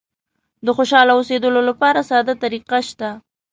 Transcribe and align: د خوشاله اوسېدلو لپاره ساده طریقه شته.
د 0.65 0.67
خوشاله 0.77 1.11
اوسېدلو 1.17 1.61
لپاره 1.69 1.99
ساده 2.09 2.33
طریقه 2.43 2.79
شته. 2.89 3.09